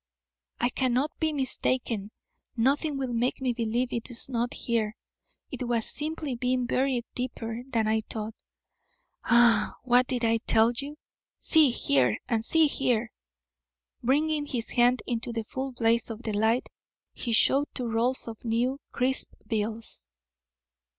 [0.59, 2.09] "I cannot be mistaken.
[2.57, 4.95] Nothing will make me believe it is not here.
[5.51, 8.33] It has simply been buried deeper than I thought.
[9.25, 9.75] Ah!
[9.83, 10.97] What did I tell you?
[11.39, 12.17] See here!
[12.27, 13.11] And see here!"
[14.01, 16.67] Bringing his hands into the full blaze of the light,
[17.13, 20.07] he showed two rolls of new, crisp bills.